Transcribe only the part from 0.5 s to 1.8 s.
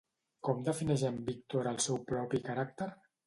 defineix en Víctor el